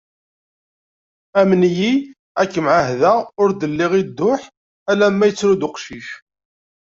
[1.39, 1.93] Amen-iyi,
[2.41, 4.41] ad kem-ɛahdeɣ ur dliɣ i dduḥ
[4.91, 6.07] alma, yettru-d uqcic.